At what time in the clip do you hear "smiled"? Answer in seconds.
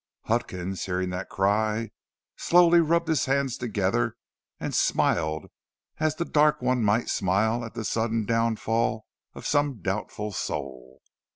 4.73-5.45